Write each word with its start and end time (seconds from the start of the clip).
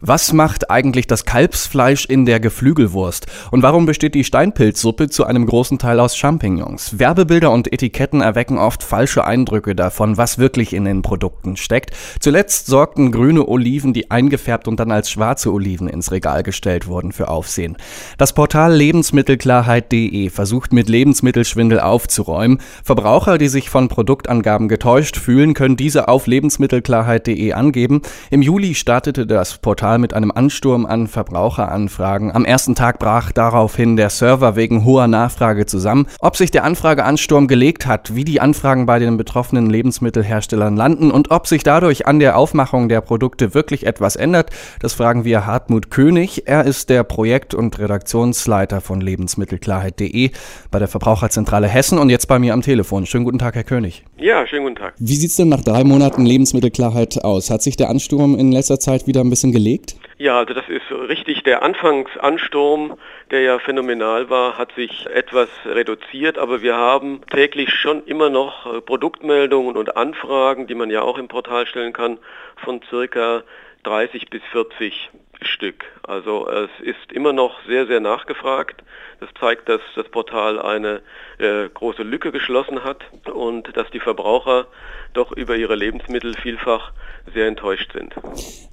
Was 0.00 0.32
macht 0.32 0.70
eigentlich 0.70 1.08
das 1.08 1.24
Kalbsfleisch 1.24 2.04
in 2.04 2.24
der 2.24 2.38
Geflügelwurst? 2.38 3.26
Und 3.50 3.64
warum 3.64 3.84
besteht 3.84 4.14
die 4.14 4.22
Steinpilzsuppe 4.22 5.08
zu 5.08 5.24
einem 5.24 5.44
großen 5.44 5.80
Teil 5.80 5.98
aus 5.98 6.16
Champignons? 6.16 7.00
Werbebilder 7.00 7.50
und 7.50 7.72
Etiketten 7.72 8.20
erwecken 8.20 8.58
oft 8.58 8.84
falsche 8.84 9.24
Eindrücke 9.24 9.74
davon, 9.74 10.16
was 10.16 10.38
wirklich 10.38 10.72
in 10.72 10.84
den 10.84 11.02
Produkten 11.02 11.56
steckt. 11.56 11.96
Zuletzt 12.20 12.66
sorgten 12.66 13.10
grüne 13.10 13.48
Oliven, 13.48 13.92
die 13.92 14.08
eingefärbt 14.08 14.68
und 14.68 14.78
dann 14.78 14.92
als 14.92 15.10
schwarze 15.10 15.52
Oliven 15.52 15.88
ins 15.88 16.12
Regal 16.12 16.44
gestellt 16.44 16.86
wurden, 16.86 17.10
für 17.10 17.26
Aufsehen. 17.26 17.76
Das 18.18 18.34
Portal 18.34 18.72
Lebensmittelklarheit.de 18.72 20.30
versucht 20.30 20.72
mit 20.72 20.88
Lebensmittelschwindel 20.88 21.80
aufzuräumen. 21.80 22.60
Verbraucher, 22.84 23.36
die 23.36 23.48
sich 23.48 23.68
von 23.68 23.88
Produktangaben 23.88 24.68
getäuscht 24.68 25.16
fühlen, 25.16 25.54
können 25.54 25.76
diese 25.76 26.06
auf 26.06 26.28
Lebensmittelklarheit.de 26.28 27.52
angeben. 27.52 28.02
Im 28.30 28.42
Juli 28.42 28.76
startete 28.76 29.26
das 29.26 29.58
Portal 29.58 29.87
Portal 29.88 29.98
mit 30.00 30.12
einem 30.12 30.30
Ansturm 30.30 30.84
an 30.84 31.06
Verbraucheranfragen. 31.06 32.30
Am 32.34 32.44
ersten 32.44 32.74
Tag 32.74 32.98
brach 32.98 33.32
daraufhin 33.32 33.96
der 33.96 34.10
Server 34.10 34.54
wegen 34.54 34.84
hoher 34.84 35.06
Nachfrage 35.06 35.64
zusammen. 35.64 36.06
Ob 36.20 36.36
sich 36.36 36.50
der 36.50 36.64
Anfrageansturm 36.64 37.48
gelegt 37.48 37.86
hat, 37.86 38.14
wie 38.14 38.24
die 38.24 38.38
Anfragen 38.38 38.84
bei 38.84 38.98
den 38.98 39.16
betroffenen 39.16 39.70
Lebensmittelherstellern 39.70 40.76
landen 40.76 41.10
und 41.10 41.30
ob 41.30 41.46
sich 41.46 41.62
dadurch 41.62 42.06
an 42.06 42.18
der 42.18 42.36
Aufmachung 42.36 42.90
der 42.90 43.00
Produkte 43.00 43.54
wirklich 43.54 43.86
etwas 43.86 44.14
ändert, 44.16 44.50
das 44.80 44.92
fragen 44.92 45.24
wir 45.24 45.46
Hartmut 45.46 45.90
König. 45.90 46.42
Er 46.46 46.64
ist 46.64 46.90
der 46.90 47.02
Projekt- 47.02 47.54
und 47.54 47.78
Redaktionsleiter 47.78 48.82
von 48.82 49.00
Lebensmittelklarheit.de 49.00 50.32
bei 50.70 50.78
der 50.78 50.88
Verbraucherzentrale 50.88 51.66
Hessen 51.66 51.98
und 51.98 52.10
jetzt 52.10 52.28
bei 52.28 52.38
mir 52.38 52.52
am 52.52 52.60
Telefon. 52.60 53.06
Schönen 53.06 53.24
guten 53.24 53.38
Tag, 53.38 53.54
Herr 53.54 53.64
König. 53.64 54.04
Ja, 54.18 54.46
schönen 54.46 54.64
guten 54.64 54.76
Tag. 54.76 54.94
Wie 54.98 55.14
sieht 55.16 55.30
es 55.30 55.36
denn 55.36 55.48
nach 55.48 55.62
drei 55.62 55.82
Monaten 55.84 56.26
Lebensmittelklarheit 56.26 57.24
aus? 57.24 57.48
Hat 57.50 57.62
sich 57.62 57.76
der 57.76 57.88
Ansturm 57.88 58.36
in 58.36 58.52
letzter 58.52 58.78
Zeit 58.78 59.06
wieder 59.06 59.22
ein 59.22 59.30
bisschen 59.30 59.52
gelegt? 59.52 59.77
Gelegt? 59.78 59.98
Ja, 60.18 60.38
also 60.38 60.54
das 60.54 60.68
ist 60.68 60.90
richtig. 60.90 61.42
Der 61.44 61.62
Anfangsansturm, 61.62 62.98
der 63.30 63.42
ja 63.42 63.58
phänomenal 63.58 64.28
war, 64.30 64.58
hat 64.58 64.72
sich 64.72 65.06
etwas 65.06 65.48
reduziert, 65.64 66.38
aber 66.38 66.62
wir 66.62 66.76
haben 66.76 67.20
täglich 67.30 67.70
schon 67.70 68.04
immer 68.04 68.30
noch 68.30 68.66
äh, 68.66 68.80
Produktmeldungen 68.80 69.76
und 69.76 69.96
Anfragen, 69.96 70.66
die 70.66 70.74
man 70.74 70.90
ja 70.90 71.02
auch 71.02 71.18
im 71.18 71.28
Portal 71.28 71.66
stellen 71.66 71.92
kann, 71.92 72.18
von 72.56 72.80
circa 72.90 73.42
30 73.84 74.28
bis 74.28 74.42
40 74.50 75.10
Stück. 75.40 75.84
Also 76.02 76.48
es 76.48 76.70
ist 76.82 77.12
immer 77.12 77.32
noch 77.32 77.54
sehr, 77.66 77.86
sehr 77.86 78.00
nachgefragt. 78.00 78.82
Das 79.20 79.28
zeigt, 79.40 79.68
dass 79.68 79.80
das 79.96 80.08
Portal 80.08 80.60
eine 80.60 81.02
äh, 81.38 81.68
große 81.68 82.02
Lücke 82.02 82.32
geschlossen 82.32 82.84
hat 82.84 82.98
und 83.32 83.76
dass 83.76 83.90
die 83.90 84.00
Verbraucher 84.00 84.66
doch 85.12 85.32
über 85.32 85.56
ihre 85.56 85.74
Lebensmittel 85.74 86.34
vielfach 86.34 86.92
sehr 87.34 87.46
enttäuscht 87.46 87.92
sind. 87.92 88.14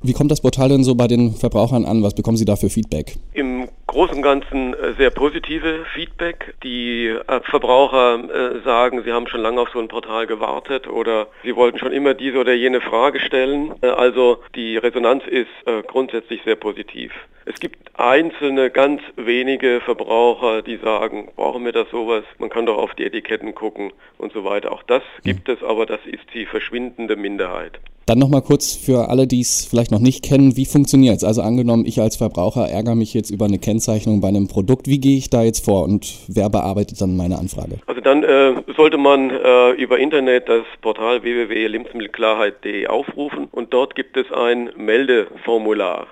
Wie 0.02 0.14
kommt 0.14 0.32
das 0.32 0.42
Portal 0.42 0.70
denn 0.70 0.84
so 0.84 0.96
bei 0.96 1.08
den 1.08 1.34
Verbrauchern 1.34 1.86
an? 1.86 2.04
Was 2.04 2.14
bekommen 2.14 2.38
Sie 2.38 2.46
da 2.46 2.56
für 2.56 2.70
Feedback? 2.70 3.18
Im 3.34 3.70
Großen 3.96 4.18
und 4.18 4.24
Ganzen 4.24 4.74
äh, 4.74 4.92
sehr 4.98 5.10
positive 5.10 5.86
Feedback. 5.94 6.56
Die 6.64 7.08
äh, 7.08 7.40
Verbraucher 7.50 8.20
äh, 8.20 8.60
sagen, 8.66 9.02
sie 9.06 9.14
haben 9.14 9.26
schon 9.26 9.40
lange 9.40 9.62
auf 9.62 9.70
so 9.70 9.80
ein 9.80 9.88
Portal 9.88 10.28
gewartet 10.28 10.86
oder 10.90 11.28
sie 11.46 11.56
wollten 11.56 11.78
schon 11.78 11.94
immer 11.94 12.14
diese 12.14 12.38
oder 12.40 12.54
jene 12.54 12.82
Frage 12.82 13.22
stellen. 13.22 13.74
Also 13.82 14.44
die 14.54 14.76
Resonanz 14.76 15.24
ist 15.26 15.48
grundsätzlich 15.88 16.42
sehr 16.44 16.58
positiv. 16.58 17.14
Es 17.48 17.60
gibt 17.60 17.78
einzelne, 17.94 18.72
ganz 18.72 19.02
wenige 19.18 19.80
Verbraucher, 19.82 20.64
die 20.64 20.78
sagen, 20.78 21.30
brauchen 21.36 21.64
wir 21.64 21.72
das 21.72 21.88
sowas? 21.92 22.24
Man 22.40 22.50
kann 22.50 22.66
doch 22.66 22.78
auf 22.78 22.96
die 22.96 23.04
Etiketten 23.04 23.54
gucken 23.54 23.94
und 24.18 24.34
so 24.34 24.44
weiter. 24.44 24.72
Auch 24.72 24.82
das 24.82 25.04
gibt 25.24 25.48
es, 25.48 25.62
aber 25.62 25.86
das 25.86 26.00
ist 26.06 26.24
die 26.34 26.48
verschwindende 26.48 27.16
Minderheit. 27.16 27.80
Dann 28.08 28.20
nochmal 28.20 28.44
kurz 28.44 28.76
für 28.76 29.10
alle, 29.10 29.26
die 29.26 29.42
es 29.42 29.66
vielleicht 29.66 29.92
noch 29.92 30.00
nicht 30.00 30.24
kennen, 30.24 30.56
wie 30.56 30.66
funktioniert 30.66 31.18
es? 31.18 31.24
Also 31.24 31.42
angenommen, 31.42 31.86
ich 31.88 32.00
als 32.00 32.18
Verbraucher 32.18 32.68
ärgere 32.68 32.96
mich 32.96 33.16
jetzt 33.16 33.32
über 33.32 33.46
eine 33.46 33.58
Kennzeichnung 33.58 34.22
bei 34.22 34.28
einem 34.28 34.48
Produkt. 34.48 34.88
Wie 34.88 35.00
gehe 35.00 35.18
ich 35.18 35.32
da 35.32 35.42
jetzt 35.42 35.66
vor 35.66 35.84
und 35.84 36.20
wer 36.28 36.50
bearbeitet 36.50 37.02
dann 37.02 37.18
meine 37.18 37.40
Anfrage? 37.40 37.78
Also 37.88 38.02
dann 38.02 38.24
äh, 38.24 38.54
sollte 38.78 38.98
man 38.98 39.32
äh, 39.32 39.72
über 39.72 39.98
Internet 39.98 40.50
das 40.50 40.66
Portal 40.82 41.24
www.lebensmittelklarheit.de 41.24 42.86
aufrufen 42.88 43.48
und 43.52 43.74
dort 43.74 43.96
gibt 43.96 44.18
es 44.18 44.32
ein 44.32 44.70
Meldeformular. 44.78 46.06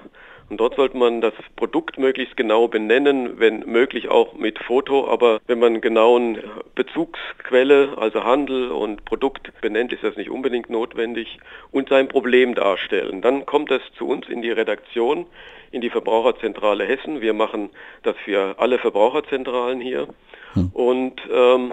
Und 0.53 0.59
dort 0.59 0.75
sollte 0.75 0.95
man 0.95 1.19
das 1.19 1.33
Produkt 1.55 1.97
möglichst 1.97 2.37
genau 2.37 2.67
benennen, 2.67 3.39
wenn 3.39 3.61
möglich 3.61 4.09
auch 4.09 4.35
mit 4.35 4.59
Foto. 4.59 5.09
Aber 5.09 5.39
wenn 5.47 5.57
man 5.57 5.81
genauen 5.81 6.37
Bezugsquelle, 6.75 7.97
also 7.97 8.23
Handel 8.23 8.69
und 8.69 9.03
Produkt 9.03 9.51
benennt, 9.61 9.93
ist 9.93 10.03
das 10.03 10.15
nicht 10.15 10.29
unbedingt 10.29 10.69
notwendig 10.69 11.39
und 11.71 11.89
sein 11.89 12.07
Problem 12.07 12.53
darstellen. 12.53 13.23
Dann 13.23 13.47
kommt 13.47 13.71
das 13.71 13.81
zu 13.97 14.07
uns 14.07 14.29
in 14.29 14.43
die 14.43 14.51
Redaktion, 14.51 15.25
in 15.71 15.81
die 15.81 15.89
Verbraucherzentrale 15.89 16.85
Hessen. 16.85 17.19
Wir 17.19 17.33
machen 17.33 17.71
das 18.03 18.15
für 18.23 18.53
alle 18.59 18.77
Verbraucherzentralen 18.77 19.81
hier. 19.81 20.07
Hm. 20.53 20.69
Und 20.71 21.19
ähm, 21.33 21.71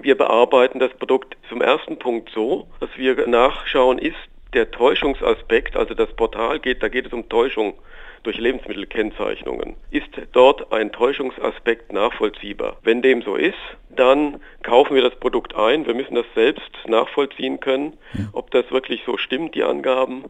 wir 0.00 0.16
bearbeiten 0.16 0.78
das 0.78 0.94
Produkt 0.94 1.36
zum 1.50 1.60
ersten 1.60 1.98
Punkt 1.98 2.30
so, 2.34 2.68
dass 2.80 2.88
wir 2.96 3.26
nachschauen, 3.26 3.98
ist 3.98 4.16
der 4.54 4.70
Täuschungsaspekt, 4.70 5.76
also 5.76 5.94
das 5.94 6.12
Portal 6.14 6.58
geht, 6.58 6.82
da 6.82 6.88
geht 6.88 7.06
es 7.06 7.12
um 7.12 7.28
Täuschung 7.28 7.74
durch 8.22 8.38
Lebensmittelkennzeichnungen. 8.38 9.76
Ist 9.90 10.10
dort 10.32 10.72
ein 10.72 10.92
Täuschungsaspekt 10.92 11.92
nachvollziehbar? 11.92 12.76
Wenn 12.82 13.02
dem 13.02 13.22
so 13.22 13.36
ist, 13.36 13.58
dann 13.90 14.40
kaufen 14.62 14.94
wir 14.94 15.02
das 15.02 15.14
Produkt 15.16 15.54
ein. 15.54 15.86
Wir 15.86 15.94
müssen 15.94 16.14
das 16.14 16.26
selbst 16.34 16.70
nachvollziehen 16.86 17.60
können, 17.60 17.96
ob 18.32 18.50
das 18.50 18.70
wirklich 18.70 19.02
so 19.06 19.16
stimmt, 19.16 19.54
die 19.54 19.62
Angaben 19.62 20.24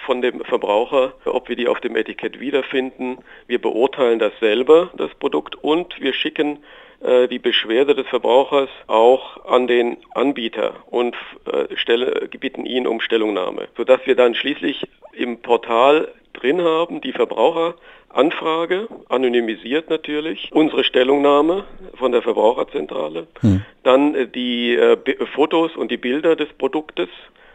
von 0.00 0.22
dem 0.22 0.44
Verbraucher, 0.44 1.12
ob 1.24 1.48
wir 1.48 1.56
die 1.56 1.68
auf 1.68 1.80
dem 1.80 1.96
Etikett 1.96 2.40
wiederfinden. 2.40 3.18
Wir 3.46 3.60
beurteilen 3.60 4.18
das 4.18 4.32
selber, 4.40 4.90
das 4.96 5.14
Produkt, 5.14 5.56
und 5.56 6.00
wir 6.00 6.12
schicken 6.12 6.58
äh, 7.00 7.28
die 7.28 7.38
Beschwerde 7.38 7.94
des 7.94 8.08
Verbrauchers 8.08 8.68
auch 8.88 9.44
an 9.46 9.66
den 9.66 9.98
Anbieter 10.14 10.74
und 10.90 11.14
äh, 11.46 11.76
stelle, 11.76 12.28
bitten 12.40 12.66
ihn 12.66 12.86
um 12.86 13.00
Stellungnahme, 13.00 13.68
sodass 13.76 14.00
wir 14.04 14.16
dann 14.16 14.34
schließlich 14.34 14.86
im 15.12 15.40
Portal 15.40 16.08
drin 16.32 16.60
haben, 16.60 17.00
die 17.00 17.12
Verbraucheranfrage, 17.12 18.88
anonymisiert 19.08 19.90
natürlich, 19.90 20.50
unsere 20.52 20.82
Stellungnahme 20.82 21.64
von 21.94 22.12
der 22.12 22.22
Verbraucherzentrale, 22.22 23.28
hm. 23.40 23.62
dann 23.84 24.14
äh, 24.14 24.26
die 24.26 24.74
äh, 24.74 24.96
Fotos 25.34 25.76
und 25.76 25.90
die 25.90 25.96
Bilder 25.96 26.36
des 26.36 26.48
Produktes, 26.54 27.08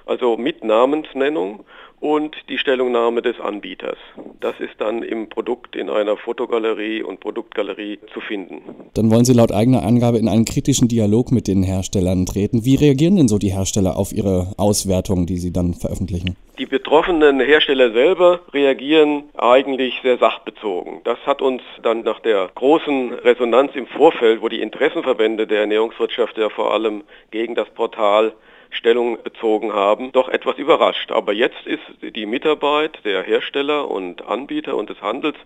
also 0.06 0.38
mit 0.38 0.64
Namensnennung 0.64 1.66
und 2.03 2.36
die 2.50 2.58
Stellungnahme 2.58 3.22
des 3.22 3.40
Anbieters. 3.40 3.97
Das 4.41 4.59
ist 4.59 4.74
dann 4.78 5.03
im 5.03 5.30
Produkt 5.30 5.74
in 5.78 5.90
einer 5.90 6.18
Fotogalerie 6.18 7.02
und 7.02 7.22
Produktgalerie 7.22 7.97
zu 8.14 8.19
finden. 8.19 8.62
Dann 8.94 9.09
wollen 9.09 9.24
Sie 9.24 9.31
laut 9.31 9.53
eigener 9.53 9.84
Angabe 9.84 10.18
in 10.18 10.28
einen 10.28 10.44
kritischen 10.44 10.90
Dialog 10.90 11.31
mit 11.31 11.47
den 11.47 11.64
Herstellern 11.64 12.25
treten. 12.25 12.66
Wie 12.66 12.75
reagieren 12.75 13.16
denn 13.16 13.30
so 13.30 13.38
die 13.38 13.53
Hersteller 13.53 13.96
auf 13.96 14.12
ihre 14.12 14.52
Auswertungen, 14.58 15.28
die 15.28 15.38
sie 15.38 15.53
dann 15.53 15.75
veröffentlichen? 15.75 16.35
Die 16.59 16.66
betroffenen 16.66 17.40
Hersteller 17.40 17.94
selber 17.94 18.41
reagieren 18.52 19.24
eigentlich 19.38 19.94
sehr 20.03 20.18
sachbezogen. 20.18 21.00
Das 21.06 21.20
hat 21.25 21.41
uns 21.41 21.62
dann 21.84 22.02
nach 22.02 22.20
der 22.20 22.50
großen 22.53 23.14
Resonanz 23.14 23.72
im 23.75 23.88
Vorfeld, 23.88 24.41
wo 24.41 24.50
die 24.50 24.62
Interessenverbände 24.62 25.47
der 25.47 25.62
Ernährungswirtschaft 25.62 26.38
ja 26.38 26.50
vor 26.50 26.74
allem 26.74 27.03
gegen 27.31 27.56
das 27.56 27.70
Portal 27.70 28.34
Stellung 28.73 29.22
bezogen 29.23 29.73
haben, 29.73 30.11
doch 30.11 30.29
etwas 30.29 30.57
überrascht. 30.57 31.11
Aber 31.11 31.34
jetzt 31.34 31.66
ist 31.66 31.81
die 32.01 32.25
Mitarbeit 32.25 33.00
der 33.06 33.23
Hersteller 33.23 33.89
und 33.89 34.25
Anbieter 34.25 34.75
und 34.75 34.89
des 34.89 35.01
Handels 35.01 35.38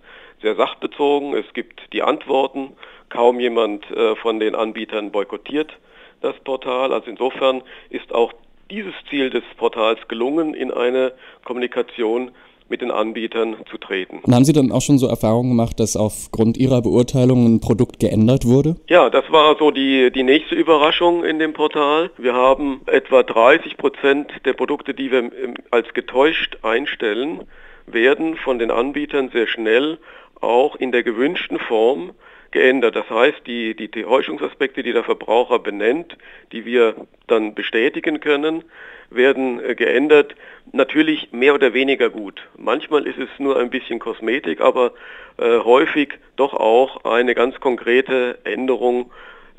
sehr 0.41 0.55
sachbezogen. 0.55 1.33
Es 1.35 1.51
gibt 1.53 1.93
die 1.93 2.03
Antworten. 2.03 2.73
Kaum 3.09 3.39
jemand 3.39 3.89
äh, 3.91 4.15
von 4.15 4.39
den 4.39 4.55
Anbietern 4.55 5.11
boykottiert 5.11 5.77
das 6.21 6.37
Portal. 6.39 6.93
Also 6.93 7.09
insofern 7.09 7.63
ist 7.89 8.13
auch 8.13 8.33
dieses 8.69 8.93
Ziel 9.09 9.29
des 9.29 9.43
Portals 9.55 10.07
gelungen, 10.07 10.53
in 10.53 10.71
eine 10.71 11.13
Kommunikation 11.45 12.31
mit 12.69 12.81
den 12.81 12.91
Anbietern 12.91 13.55
zu 13.69 13.77
treten. 13.77 14.19
Und 14.23 14.33
haben 14.33 14.45
Sie 14.45 14.53
dann 14.53 14.71
auch 14.71 14.81
schon 14.81 14.97
so 14.97 15.07
Erfahrungen 15.07 15.49
gemacht, 15.49 15.79
dass 15.79 15.95
aufgrund 15.95 16.57
Ihrer 16.57 16.81
Beurteilung 16.81 17.45
ein 17.45 17.59
Produkt 17.59 17.99
geändert 17.99 18.45
wurde? 18.45 18.75
Ja, 18.87 19.09
das 19.09 19.25
war 19.31 19.55
so 19.57 19.71
die, 19.71 20.11
die 20.11 20.23
nächste 20.23 20.55
Überraschung 20.55 21.23
in 21.23 21.39
dem 21.39 21.53
Portal. 21.53 22.11
Wir 22.17 22.33
haben 22.33 22.81
etwa 22.85 23.23
30 23.23 23.77
Prozent 23.77 24.31
der 24.45 24.53
Produkte, 24.53 24.93
die 24.93 25.11
wir 25.11 25.29
als 25.71 25.93
getäuscht 25.93 26.57
einstellen, 26.63 27.41
werden 27.85 28.35
von 28.35 28.59
den 28.59 28.71
Anbietern 28.71 29.29
sehr 29.29 29.47
schnell 29.47 29.97
auch 30.41 30.75
in 30.75 30.91
der 30.91 31.03
gewünschten 31.03 31.57
Form 31.57 32.11
geändert. 32.51 32.95
Das 32.95 33.09
heißt, 33.09 33.45
die, 33.45 33.75
die 33.75 33.89
Täuschungsaspekte, 33.89 34.83
die 34.83 34.93
der 34.93 35.03
Verbraucher 35.03 35.59
benennt, 35.59 36.17
die 36.51 36.65
wir 36.65 36.95
dann 37.27 37.55
bestätigen 37.55 38.19
können, 38.19 38.63
werden 39.09 39.63
äh, 39.63 39.75
geändert. 39.75 40.35
Natürlich 40.71 41.31
mehr 41.31 41.53
oder 41.53 41.73
weniger 41.73 42.09
gut. 42.09 42.41
Manchmal 42.57 43.07
ist 43.07 43.17
es 43.17 43.29
nur 43.37 43.57
ein 43.57 43.69
bisschen 43.69 43.99
Kosmetik, 43.99 44.61
aber 44.61 44.93
äh, 45.37 45.59
häufig 45.59 46.13
doch 46.35 46.53
auch 46.53 47.05
eine 47.05 47.35
ganz 47.35 47.59
konkrete 47.59 48.39
Änderung 48.43 49.11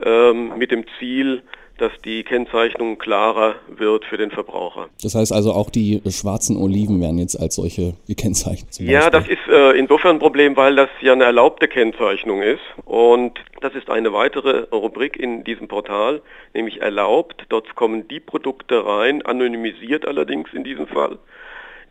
ähm, 0.03 0.57
mit 0.59 0.71
dem 0.71 0.85
Ziel, 0.99 1.43
dass 1.79 1.93
die 2.05 2.25
Kennzeichnung 2.25 2.99
klarer 2.99 3.55
wird 3.69 4.05
für 4.05 4.17
den 4.17 4.31
Verbraucher. 4.31 4.89
Das 5.03 5.15
heißt 5.15 5.33
also 5.33 5.53
auch 5.53 5.71
die 5.71 6.03
schwarzen 6.11 6.57
Oliven 6.57 7.01
werden 7.01 7.19
jetzt 7.19 7.37
als 7.37 7.55
solche 7.55 7.95
gekennzeichnet. 8.07 8.79
Ja, 8.81 9.11
das 9.11 9.27
ist 9.29 9.39
äh, 9.49 9.73
insofern 9.73 10.17
ein 10.17 10.19
Problem, 10.19 10.57
weil 10.57 10.77
das 10.77 10.91
ja 11.01 11.13
eine 11.13 11.25
erlaubte 11.25 11.69
Kennzeichnung 11.69 12.43
ist 12.43 12.61
und 12.85 13.39
das 13.61 13.75
ist 13.75 13.91
eine 13.91 14.13
weitere 14.13 14.67
Rubrik 14.73 15.17
in 15.17 15.45
diesem 15.45 15.69
Portal, 15.69 16.21
nämlich 16.55 16.81
erlaubt. 16.83 17.47
Dort 17.49 17.75
kommen 17.75 18.07
die 18.09 18.21
Produkte 18.21 18.85
rein, 18.85 19.23
anonymisiert 19.23 20.07
allerdings 20.07 20.53
in 20.53 20.65
diesem 20.65 20.87
Fall, 20.87 21.19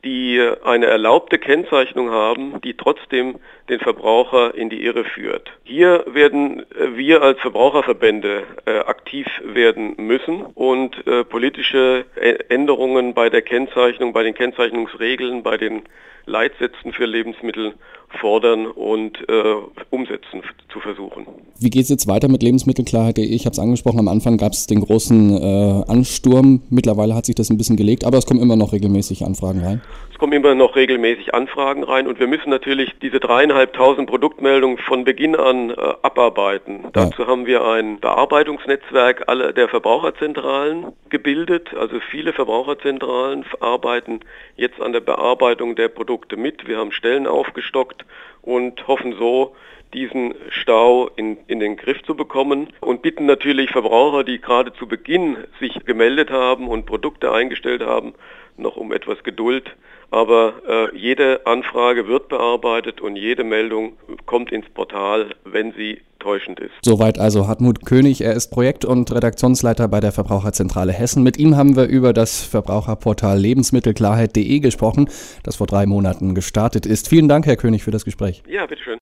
die 0.03 0.41
eine 0.63 0.85
erlaubte 0.85 1.39
Kennzeichnung 1.39 2.11
haben, 2.11 2.61
die 2.61 2.75
trotzdem 2.75 3.35
den 3.69 3.79
Verbraucher 3.79 4.55
in 4.55 4.69
die 4.69 4.83
Irre 4.83 5.03
führt. 5.03 5.51
Hier 5.63 6.03
werden 6.07 6.61
äh, 6.71 6.95
wir 6.95 7.21
als 7.21 7.39
Verbraucherverbände 7.39 8.43
äh, 8.65 8.79
aktiv 8.79 9.27
werden 9.43 9.95
müssen 9.97 10.41
und 10.41 11.05
äh, 11.07 11.23
politische 11.23 12.05
Änderungen 12.49 13.13
bei 13.13 13.29
der 13.29 13.41
Kennzeichnung, 13.41 14.13
bei 14.13 14.23
den 14.23 14.33
Kennzeichnungsregeln, 14.33 15.43
bei 15.43 15.57
den 15.57 15.83
Leitsätzen 16.25 16.93
für 16.93 17.05
Lebensmittel 17.05 17.73
fordern 18.09 18.67
und 18.67 19.17
äh, 19.27 19.55
umsetzen 19.89 20.41
zu 20.71 20.79
versuchen. 20.79 21.25
Wie 21.59 21.69
geht 21.69 21.83
es 21.83 21.89
jetzt 21.89 22.07
weiter 22.07 22.29
mit 22.29 22.41
Lebensmittelklarheit? 22.41 23.17
Ich 23.17 23.45
habe 23.45 23.53
es 23.53 23.59
angesprochen, 23.59 23.99
am 23.99 24.07
Anfang 24.07 24.37
gab 24.37 24.53
es 24.53 24.67
den 24.67 24.81
großen 24.81 25.37
äh, 25.37 25.83
Ansturm. 25.87 26.61
Mittlerweile 26.69 27.15
hat 27.15 27.25
sich 27.25 27.35
das 27.35 27.49
ein 27.49 27.57
bisschen 27.57 27.75
gelegt, 27.75 28.05
aber 28.05 28.17
es 28.17 28.25
kommen 28.25 28.39
immer 28.39 28.55
noch 28.55 28.73
regelmäßig 28.73 29.25
Anfragen 29.25 29.61
rein. 29.61 29.81
Es 30.17 30.19
kommen 30.19 30.33
immer 30.33 30.55
noch 30.55 30.75
regelmäßig 30.75 31.35
Anfragen 31.35 31.83
rein 31.83 32.07
und 32.07 32.19
wir 32.19 32.25
müssen 32.25 32.49
natürlich 32.49 32.97
diese 33.03 33.19
dreieinhalbtausend 33.19 34.09
Produktmeldungen 34.09 34.79
von 34.79 35.03
Beginn 35.03 35.35
an 35.35 35.69
äh, 35.69 35.75
abarbeiten. 35.75 36.85
Ja. 36.85 36.89
Dazu 36.91 37.27
haben 37.27 37.45
wir 37.45 37.63
ein 37.63 37.99
Bearbeitungsnetzwerk 37.99 39.29
aller 39.29 39.53
der 39.53 39.69
Verbraucherzentralen 39.69 40.87
gebildet. 41.09 41.71
Also 41.75 41.99
viele 41.99 42.33
Verbraucherzentralen 42.33 43.45
arbeiten 43.59 44.21
jetzt 44.55 44.81
an 44.81 44.91
der 44.91 45.01
Bearbeitung 45.01 45.75
der 45.75 45.89
Produkte 45.89 46.35
mit. 46.35 46.67
Wir 46.67 46.79
haben 46.79 46.91
Stellen 46.91 47.27
aufgestockt 47.27 48.03
und 48.41 48.87
hoffen 48.87 49.13
so, 49.19 49.55
diesen 49.93 50.33
Stau 50.49 51.11
in, 51.15 51.37
in 51.45 51.59
den 51.59 51.77
Griff 51.77 52.01
zu 52.01 52.15
bekommen 52.15 52.69
und 52.79 53.03
bitten 53.03 53.27
natürlich 53.27 53.69
Verbraucher, 53.69 54.23
die 54.23 54.41
gerade 54.41 54.73
zu 54.73 54.87
Beginn 54.87 55.37
sich 55.59 55.85
gemeldet 55.85 56.31
haben 56.31 56.67
und 56.69 56.87
Produkte 56.87 57.31
eingestellt 57.31 57.83
haben, 57.83 58.15
noch 58.57 58.77
um 58.77 58.91
etwas 58.91 59.23
Geduld. 59.23 59.75
Aber 60.11 60.53
äh, 60.67 60.97
jede 60.97 61.45
Anfrage 61.45 62.07
wird 62.07 62.29
bearbeitet 62.29 63.01
und 63.01 63.15
jede 63.15 63.43
Meldung 63.43 63.97
kommt 64.25 64.51
ins 64.51 64.67
Portal, 64.69 65.35
wenn 65.43 65.73
sie 65.73 66.01
täuschend 66.19 66.59
ist. 66.59 66.71
Soweit 66.81 67.19
also 67.19 67.47
Hartmut 67.47 67.85
König. 67.85 68.21
Er 68.21 68.33
ist 68.33 68.49
Projekt- 68.49 68.85
und 68.85 69.13
Redaktionsleiter 69.13 69.87
bei 69.87 69.99
der 69.99 70.11
Verbraucherzentrale 70.11 70.91
Hessen. 70.91 71.23
Mit 71.23 71.37
ihm 71.37 71.55
haben 71.55 71.75
wir 71.75 71.85
über 71.85 72.13
das 72.13 72.43
Verbraucherportal 72.43 73.37
lebensmittelklarheit.de 73.37 74.59
gesprochen, 74.59 75.09
das 75.43 75.57
vor 75.57 75.67
drei 75.67 75.85
Monaten 75.85 76.35
gestartet 76.35 76.85
ist. 76.85 77.09
Vielen 77.09 77.27
Dank, 77.27 77.45
Herr 77.45 77.57
König, 77.57 77.83
für 77.83 77.91
das 77.91 78.05
Gespräch. 78.05 78.43
Ja, 78.47 78.65
bitteschön. 78.65 78.97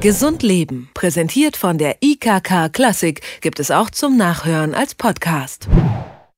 Gesund 0.00 0.42
Leben, 0.44 0.90
präsentiert 0.94 1.56
von 1.56 1.76
der 1.76 1.96
IKK 2.00 2.68
Klassik, 2.72 3.20
gibt 3.40 3.58
es 3.58 3.70
auch 3.70 3.90
zum 3.90 4.16
Nachhören 4.16 4.74
als 4.74 4.94
Podcast. 4.94 5.68